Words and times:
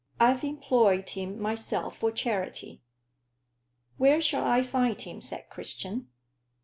I've 0.19 0.43
employed 0.43 1.09
him 1.11 1.39
myself 1.39 1.97
for 1.99 2.11
charity." 2.11 2.81
"Where 3.99 4.19
shall 4.19 4.47
I 4.47 4.63
find 4.63 4.99
him?" 4.99 5.21
said 5.21 5.45
Christian. 5.51 6.07